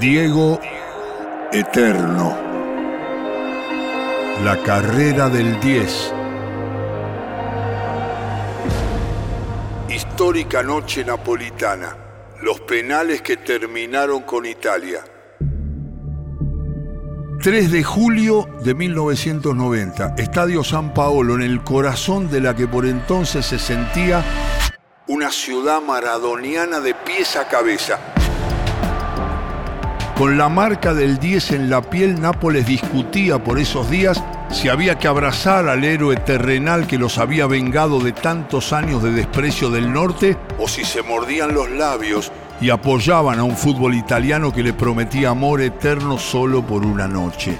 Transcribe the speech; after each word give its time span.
Diego 0.00 0.60
Eterno. 1.52 2.36
La 4.44 4.62
carrera 4.64 5.28
del 5.28 5.58
10. 5.58 6.14
Histórica 9.88 10.62
noche 10.62 11.04
napolitana. 11.04 11.96
Los 12.42 12.60
penales 12.60 13.22
que 13.22 13.38
terminaron 13.38 14.22
con 14.22 14.46
Italia. 14.46 15.02
3 17.42 17.72
de 17.72 17.82
julio 17.82 18.48
de 18.62 18.74
1990, 18.74 20.14
Estadio 20.16 20.62
San 20.62 20.94
Paolo, 20.94 21.34
en 21.34 21.42
el 21.42 21.64
corazón 21.64 22.30
de 22.30 22.40
la 22.40 22.54
que 22.54 22.68
por 22.68 22.86
entonces 22.86 23.46
se 23.46 23.58
sentía 23.58 24.22
una 25.08 25.32
ciudad 25.32 25.82
maradoniana 25.82 26.78
de 26.78 26.94
pies 26.94 27.34
a 27.34 27.48
cabeza. 27.48 27.98
Con 30.18 30.36
la 30.36 30.48
marca 30.48 30.94
del 30.94 31.18
10 31.20 31.52
en 31.52 31.70
la 31.70 31.80
piel, 31.80 32.20
Nápoles 32.20 32.66
discutía 32.66 33.38
por 33.38 33.60
esos 33.60 33.88
días 33.88 34.20
si 34.50 34.68
había 34.68 34.98
que 34.98 35.06
abrazar 35.06 35.68
al 35.68 35.84
héroe 35.84 36.16
terrenal 36.16 36.88
que 36.88 36.98
los 36.98 37.18
había 37.18 37.46
vengado 37.46 38.00
de 38.00 38.10
tantos 38.10 38.72
años 38.72 39.00
de 39.00 39.12
desprecio 39.12 39.70
del 39.70 39.92
norte 39.92 40.36
o 40.58 40.66
si 40.66 40.84
se 40.84 41.02
mordían 41.02 41.54
los 41.54 41.70
labios 41.70 42.32
y 42.60 42.70
apoyaban 42.70 43.38
a 43.38 43.44
un 43.44 43.56
fútbol 43.56 43.94
italiano 43.94 44.52
que 44.52 44.64
le 44.64 44.72
prometía 44.72 45.30
amor 45.30 45.60
eterno 45.60 46.18
solo 46.18 46.66
por 46.66 46.84
una 46.84 47.06
noche. 47.06 47.56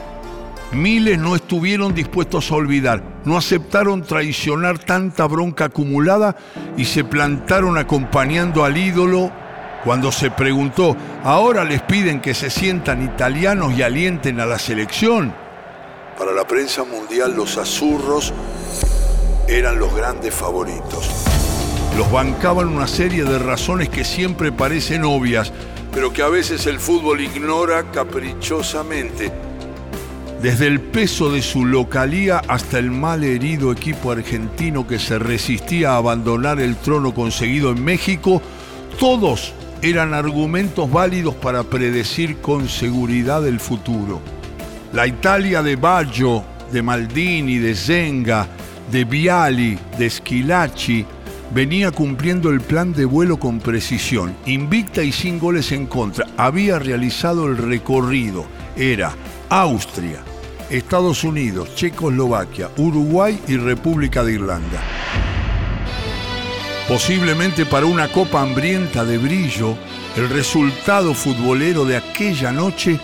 Miles 0.73 1.17
no 1.17 1.37
estuvieron 1.37 1.95
dispuestos 1.95 2.51
a 2.51 2.57
olvidar, 2.57 3.05
no 3.25 3.37
aceptaron 3.37 4.03
traicionar 4.03 4.81
tanta 4.81 5.27
bronca 5.27 5.67
acumulada 5.67 6.35
y 6.77 6.87
se 6.87 7.05
plantaron 7.05 7.79
acompañando 7.79 8.65
al 8.65 8.77
ídolo 8.77 9.31
cuando 9.85 10.11
se 10.11 10.31
preguntó, 10.31 10.97
¿ahora 11.23 11.65
les 11.65 11.83
piden 11.83 12.21
que 12.21 12.35
se 12.35 12.51
sientan 12.51 13.03
italianos 13.03 13.77
y 13.77 13.83
alienten 13.83 14.41
a 14.41 14.47
la 14.47 14.59
selección? 14.59 15.35
Para 16.19 16.33
la 16.33 16.47
prensa 16.47 16.85
mundial 16.85 17.35
los 17.37 17.59
azurros 17.59 18.33
eran 19.47 19.79
los 19.79 19.95
grandes 19.95 20.35
favoritos. 20.35 21.25
Los 21.97 22.11
bancaban 22.11 22.69
una 22.69 22.87
serie 22.87 23.25
de 23.25 23.39
razones 23.39 23.89
que 23.89 24.05
siempre 24.05 24.53
parecen 24.53 25.05
obvias, 25.05 25.53
pero 25.93 26.13
que 26.13 26.23
a 26.23 26.29
veces 26.29 26.67
el 26.67 26.81
fútbol 26.81 27.21
ignora 27.21 27.91
caprichosamente. 27.93 29.33
Desde 30.43 30.67
el 30.67 30.81
peso 30.81 31.31
de 31.31 31.43
su 31.43 31.65
localía 31.65 32.43
hasta 32.47 32.79
el 32.79 32.91
mal 32.91 33.25
herido 33.25 33.73
equipo 33.73 34.13
argentino 34.13 34.87
que 34.87 35.01
se 35.01 35.19
resistía 35.19 35.93
a 35.93 35.97
abandonar 35.97 36.61
el 36.61 36.77
trono 36.77 37.13
conseguido 37.13 37.71
en 37.71 37.83
México, 37.83 38.41
todos 39.01 39.55
eran 39.83 40.15
argumentos 40.15 40.91
válidos 40.91 41.35
para 41.35 41.63
predecir 41.63 42.39
con 42.39 42.69
seguridad 42.69 43.47
el 43.47 43.61
futuro. 43.61 44.21
La 44.93 45.07
Italia 45.07 45.63
de 45.63 45.77
Baggio, 45.77 46.43
de 46.73 46.83
Maldini, 46.83 47.59
de 47.59 47.75
Zenga, 47.75 48.47
de 48.91 49.05
Viali, 49.05 49.79
de 49.99 50.11
Schilacci, 50.11 51.07
venía 51.55 51.91
cumpliendo 51.91 52.51
el 52.51 52.61
plan 52.61 52.93
de 52.93 53.05
vuelo 53.05 53.39
con 53.39 53.61
precisión, 53.61 54.35
invicta 54.47 55.03
y 55.03 55.13
sin 55.13 55.39
goles 55.39 55.73
en 55.73 55.87
contra. 55.87 56.27
Había 56.37 56.79
realizado 56.79 57.47
el 57.47 57.57
recorrido. 57.57 58.47
Era 58.77 59.13
Austria, 59.49 60.21
Estados 60.71 61.25
Unidos, 61.25 61.75
Checoslovaquia, 61.75 62.71
Uruguay 62.77 63.41
y 63.47 63.57
República 63.57 64.25
de 64.25 64.35
Irlanda. 64.35 64.98
Posiblemente 66.89 67.67
para 67.67 67.85
una 67.85 68.09
copa 68.09 68.41
hambrienta 68.41 69.05
de 69.05 69.19
brillo, 69.19 69.77
el 70.17 70.31
resultado 70.31 71.13
futbolero 71.13 71.85
de 71.85 71.99
aquella 71.99 72.51
noche 72.51 72.99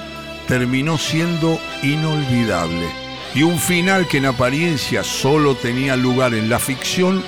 terminó 0.49 0.97
siendo 0.97 1.61
inolvidable. 1.83 2.89
Y 3.35 3.43
un 3.43 3.59
final 3.59 4.09
que 4.09 4.19
en 4.19 4.27
apariencia 4.27 5.05
solo 5.05 5.55
tenía 5.55 5.97
lugar 5.97 6.33
en 6.33 6.49
la 6.49 6.59
ficción, 6.59 7.23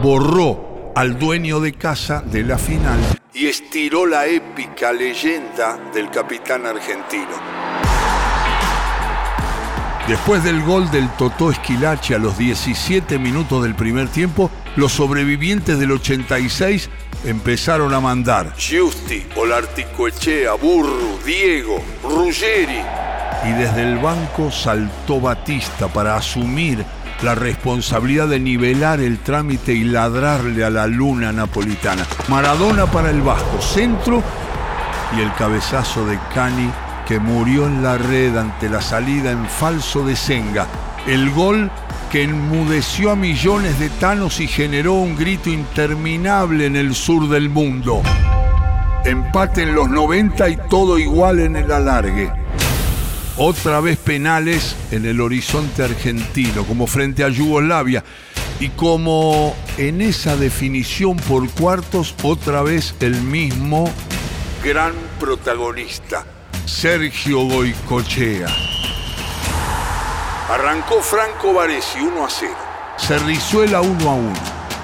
borró 0.00 0.92
al 0.94 1.18
dueño 1.18 1.58
de 1.58 1.72
casa 1.72 2.22
de 2.24 2.44
la 2.44 2.56
final 2.56 3.00
y 3.34 3.46
estiró 3.46 4.06
la 4.06 4.26
épica 4.26 4.92
leyenda 4.92 5.90
del 5.92 6.10
capitán 6.10 6.66
argentino. 6.66 7.59
Después 10.08 10.42
del 10.42 10.62
gol 10.62 10.90
del 10.90 11.08
Totó 11.10 11.50
Esquilache 11.50 12.14
a 12.14 12.18
los 12.18 12.36
17 12.36 13.18
minutos 13.18 13.62
del 13.62 13.74
primer 13.74 14.08
tiempo, 14.08 14.50
los 14.76 14.92
sobrevivientes 14.92 15.78
del 15.78 15.92
86 15.92 16.90
empezaron 17.24 17.94
a 17.94 18.00
mandar 18.00 18.54
Giusti, 18.56 19.24
Olarticoechea, 19.36 20.54
Burru, 20.54 21.18
Diego, 21.24 21.82
Ruggeri. 22.02 22.82
Y 23.48 23.52
desde 23.52 23.82
el 23.82 23.98
banco 23.98 24.50
saltó 24.50 25.20
Batista 25.20 25.88
para 25.88 26.16
asumir 26.16 26.84
la 27.22 27.34
responsabilidad 27.34 28.28
de 28.28 28.40
nivelar 28.40 29.00
el 29.00 29.18
trámite 29.18 29.72
y 29.72 29.84
ladrarle 29.84 30.64
a 30.64 30.70
la 30.70 30.86
luna 30.86 31.32
napolitana. 31.32 32.06
Maradona 32.28 32.86
para 32.86 33.10
el 33.10 33.20
Vasco, 33.20 33.60
centro 33.60 34.22
y 35.16 35.20
el 35.20 35.32
cabezazo 35.34 36.06
de 36.06 36.18
Cani 36.34 36.70
que 37.10 37.18
murió 37.18 37.66
en 37.66 37.82
la 37.82 37.98
red 37.98 38.36
ante 38.36 38.68
la 38.68 38.80
salida 38.80 39.32
en 39.32 39.44
falso 39.44 40.06
de 40.06 40.14
Senga. 40.14 40.68
El 41.08 41.32
gol 41.32 41.68
que 42.08 42.22
enmudeció 42.22 43.10
a 43.10 43.16
millones 43.16 43.80
de 43.80 43.88
tanos 43.88 44.38
y 44.38 44.46
generó 44.46 44.94
un 44.94 45.16
grito 45.16 45.50
interminable 45.50 46.66
en 46.66 46.76
el 46.76 46.94
sur 46.94 47.28
del 47.28 47.48
mundo. 47.48 48.00
Empate 49.04 49.64
en 49.64 49.74
los 49.74 49.90
90 49.90 50.50
y 50.50 50.56
todo 50.68 51.00
igual 51.00 51.40
en 51.40 51.56
el 51.56 51.72
alargue. 51.72 52.32
Otra 53.36 53.80
vez 53.80 53.98
penales 53.98 54.76
en 54.92 55.04
el 55.04 55.20
horizonte 55.20 55.82
argentino, 55.82 56.62
como 56.64 56.86
frente 56.86 57.24
a 57.24 57.28
Yugoslavia. 57.28 58.04
Y 58.60 58.68
como 58.68 59.56
en 59.78 60.00
esa 60.00 60.36
definición 60.36 61.16
por 61.16 61.50
cuartos, 61.50 62.14
otra 62.22 62.62
vez 62.62 62.94
el 63.00 63.20
mismo 63.20 63.90
gran 64.62 64.94
protagonista 65.18 66.24
Sergio 66.70 67.40
Goicochea. 67.40 68.46
Arrancó 70.48 71.02
Franco 71.02 71.52
Varesi 71.52 72.00
1 72.00 72.24
a 72.24 72.30
0. 72.30 72.52
Cerrizuela 72.96 73.82
1 73.82 74.08
a 74.08 74.14
1. 74.14 74.32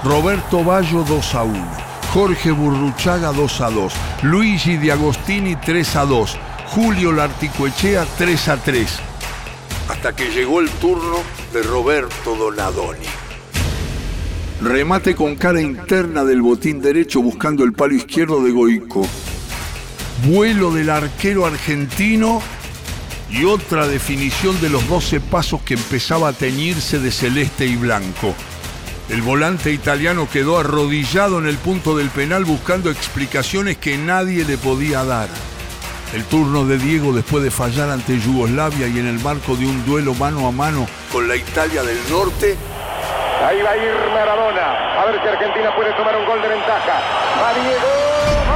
Roberto 0.04 0.62
Ballo 0.62 1.04
2 1.04 1.34
a 1.34 1.42
1. 1.44 1.76
Jorge 2.12 2.50
Burruchaga 2.50 3.32
2 3.32 3.60
a 3.62 3.70
2. 3.70 3.94
Luigi 4.22 4.76
Di 4.76 4.91
Agostini 4.91 5.56
3 5.56 5.97
a 5.97 6.04
2. 6.04 6.38
Julio 6.74 7.12
Larticoechea 7.12 8.04
3 8.18 8.48
a 8.48 8.56
3. 8.58 9.00
Hasta 9.88 10.14
que 10.14 10.28
llegó 10.30 10.60
el 10.60 10.68
turno 10.68 11.22
de 11.54 11.62
Roberto 11.62 12.34
Donadoni. 12.34 13.06
Remate 14.60 15.14
con 15.14 15.36
cara 15.36 15.62
interna 15.62 16.24
del 16.24 16.42
botín 16.42 16.82
derecho 16.82 17.22
buscando 17.22 17.64
el 17.64 17.72
palo 17.72 17.94
izquierdo 17.94 18.42
de 18.42 18.50
Goico 18.50 19.06
vuelo 20.25 20.71
del 20.71 20.91
arquero 20.91 21.47
argentino 21.47 22.43
y 23.31 23.44
otra 23.44 23.87
definición 23.87 24.60
de 24.60 24.71
los 24.71 24.88
12 24.88 25.21
pasos 25.21 25.60
que 25.62 25.75
empezaba 25.75 26.28
a 26.28 26.32
teñirse 26.32 26.99
de 26.99 27.10
celeste 27.10 27.66
y 27.66 27.77
blanco. 27.77 28.34
El 29.09 29.22
volante 29.22 29.71
italiano 29.71 30.28
quedó 30.32 30.59
arrodillado 30.59 31.38
en 31.38 31.47
el 31.47 31.56
punto 31.59 31.97
del 31.97 32.09
penal 32.10 32.44
buscando 32.44 32.91
explicaciones 32.91 33.77
que 33.77 33.97
nadie 33.97 34.44
le 34.44 34.59
podía 34.59 35.04
dar. 35.04 35.28
El 36.12 36.25
turno 36.25 36.65
de 36.65 36.78
Diego 36.78 37.12
después 37.12 37.43
de 37.44 37.50
fallar 37.50 37.91
ante 37.91 38.19
Yugoslavia 38.19 38.88
y 38.88 38.98
en 38.98 39.06
el 39.06 39.19
marco 39.21 39.56
de 39.56 39.66
un 39.66 39.84
duelo 39.84 40.15
mano 40.15 40.47
a 40.47 40.53
mano 40.53 40.87
con 41.12 41.28
la 41.28 41.37
Italia 41.37 41.83
del 41.83 41.98
Norte. 42.10 42.56
Ahí 43.44 43.60
va 43.62 43.71
a 43.71 43.77
ir 43.77 43.93
Maradona. 44.12 45.03
A 45.03 45.07
ver 45.07 45.21
si 45.22 45.28
Argentina 45.28 45.74
puede 45.77 45.92
tomar 45.92 46.16
un 46.16 46.27
gol 46.27 46.41
de 46.41 46.48
ventaja. 46.48 47.01
Va 47.41 47.54
Diego. 47.54 48.55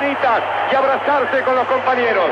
Y 0.00 0.74
abrazarse 0.74 1.42
con 1.44 1.56
los 1.56 1.66
compañeros. 1.66 2.30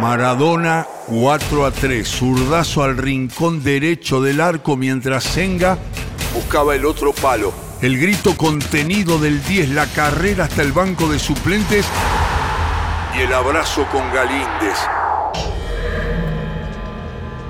Maradona 0.00 0.86
4 1.06 1.66
a 1.66 1.70
3, 1.70 2.06
zurdazo 2.06 2.82
al 2.82 2.96
rincón 2.96 3.62
derecho 3.62 4.20
del 4.20 4.40
arco 4.40 4.76
mientras 4.76 5.24
Senga 5.24 5.78
buscaba 6.34 6.74
el 6.74 6.84
otro 6.84 7.12
palo. 7.12 7.52
El 7.80 7.98
grito 7.98 8.36
contenido 8.36 9.18
del 9.18 9.42
10, 9.44 9.70
la 9.70 9.86
carrera 9.86 10.44
hasta 10.44 10.62
el 10.62 10.72
banco 10.72 11.08
de 11.08 11.18
suplentes 11.18 11.86
y 13.16 13.20
el 13.20 13.32
abrazo 13.32 13.86
con 13.92 14.12
Galíndez. 14.12 14.78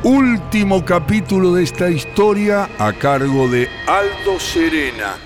Último 0.02 0.84
capítulo 0.84 1.54
de 1.54 1.64
esta 1.64 1.88
historia 1.88 2.68
a 2.78 2.92
cargo 2.92 3.48
de 3.48 3.68
Aldo 3.86 4.38
Serena. 4.38 5.16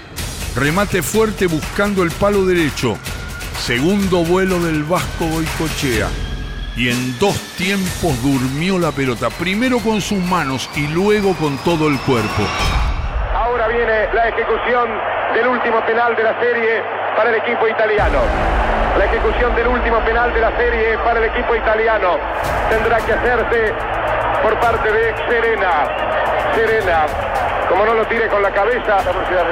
Remate 0.55 1.03
fuerte 1.03 1.47
buscando 1.47 2.03
el 2.03 2.11
palo 2.13 2.47
derecho. 2.47 2.97
Segundo 3.63 4.25
vuelo 4.25 4.59
del 4.59 4.83
Vasco 4.83 5.25
Boicochea. 5.25 6.09
y 6.75 6.89
en 6.89 7.17
dos 7.21 7.39
tiempos 7.57 8.21
durmió 8.21 8.77
la 8.77 8.91
pelota, 8.91 9.31
primero 9.31 9.79
con 9.79 10.01
sus 10.01 10.19
manos 10.19 10.69
y 10.75 10.89
luego 10.89 11.37
con 11.37 11.57
todo 11.59 11.87
el 11.87 11.97
cuerpo. 12.01 12.43
Ahora 13.33 13.69
viene 13.69 14.09
la 14.13 14.31
ejecución 14.31 14.89
del 15.33 15.47
último 15.47 15.79
penal 15.87 16.17
de 16.17 16.25
la 16.25 16.41
serie 16.41 16.83
para 17.15 17.31
el 17.31 17.37
equipo 17.37 17.69
italiano. 17.69 18.19
La 18.99 19.05
ejecución 19.05 19.55
del 19.55 19.69
último 19.69 20.05
penal 20.05 20.35
de 20.35 20.41
la 20.41 20.57
serie 20.57 20.99
para 20.99 21.21
el 21.21 21.27
equipo 21.27 21.55
italiano 21.55 22.19
tendrá 22.69 22.97
que 22.99 23.13
hacerse 23.13 23.73
por 24.43 24.59
parte 24.59 24.91
de 24.91 25.15
Serena. 25.29 25.87
Serena, 26.57 27.07
como 27.69 27.85
no 27.85 27.95
lo 27.95 28.07
tire 28.07 28.27
con 28.27 28.43
la 28.43 28.51
cabeza, 28.51 28.99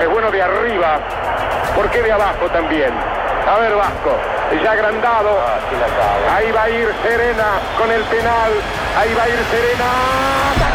es 0.02 0.08
bueno 0.10 0.32
de 0.32 0.42
arriba. 0.42 0.98
¿Por 1.76 1.88
qué 1.90 2.02
de 2.02 2.10
abajo 2.10 2.46
también? 2.50 2.90
A 3.50 3.58
ver, 3.58 3.74
Vasco, 3.74 4.16
ya 4.62 4.70
agrandado. 4.70 5.36
Ahí 6.32 6.52
va 6.52 6.62
a 6.62 6.70
ir 6.70 6.88
Serena 7.02 7.58
con 7.76 7.90
el 7.90 8.02
penal. 8.04 8.52
Ahí 8.96 9.12
va 9.12 9.24
a 9.24 9.28
ir 9.28 9.38
Serena. 9.50 10.69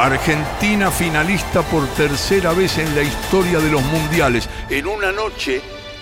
Argentina 0.00 0.90
finalista 0.90 1.60
por 1.60 1.86
tercera 1.88 2.54
vez 2.54 2.78
en 2.78 2.94
la 2.94 3.02
historia 3.02 3.58
de 3.58 3.70
los 3.70 3.82
mundiales, 3.82 4.48
en 4.70 4.86
una 4.86 5.12
noche 5.12 5.60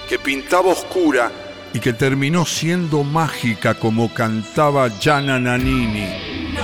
que 0.09 0.21
pintaba 0.21 0.71
oscura 0.71 1.33
y 1.75 1.81
que 1.81 1.93
terminó 1.93 2.45
siendo 2.47 3.03
mágica 3.03 3.75
como 3.75 4.15
cantaba 4.15 4.89
Gianna 5.01 5.41
Nannini. 5.41 6.55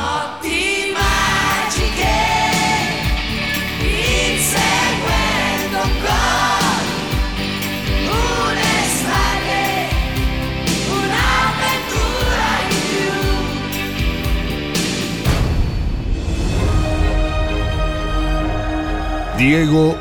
Diego 19.36 19.96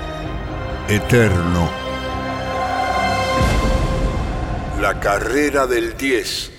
Eterno. 0.87 1.67
La 4.79 4.99
carrera 4.99 5.65
del 5.65 5.97
10. 5.97 6.52